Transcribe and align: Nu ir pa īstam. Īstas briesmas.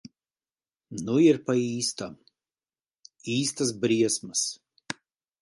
Nu 1.09 1.17
ir 1.25 1.39
pa 1.49 1.55
īstam. 1.65 2.15
Īstas 3.35 3.75
briesmas. 3.85 4.45